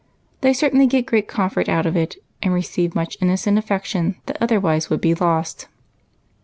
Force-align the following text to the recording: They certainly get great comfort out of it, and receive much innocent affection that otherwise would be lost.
They 0.41 0.51
certainly 0.51 0.87
get 0.87 1.05
great 1.05 1.27
comfort 1.27 1.69
out 1.69 1.85
of 1.85 1.95
it, 1.95 2.15
and 2.41 2.55
receive 2.55 2.95
much 2.95 3.17
innocent 3.21 3.59
affection 3.59 4.15
that 4.25 4.41
otherwise 4.41 4.89
would 4.89 4.99
be 4.99 5.13
lost. 5.13 5.67